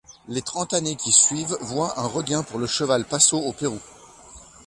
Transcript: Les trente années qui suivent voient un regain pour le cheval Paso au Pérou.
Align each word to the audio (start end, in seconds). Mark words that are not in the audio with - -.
Les 0.27 0.41
trente 0.41 0.73
années 0.73 0.95
qui 0.95 1.11
suivent 1.11 1.59
voient 1.61 1.99
un 1.99 2.07
regain 2.07 2.41
pour 2.41 2.57
le 2.57 2.65
cheval 2.65 3.05
Paso 3.05 3.37
au 3.37 3.53
Pérou. 3.53 3.77